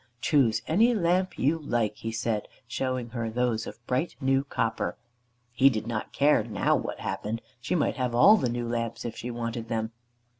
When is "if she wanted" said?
9.05-9.67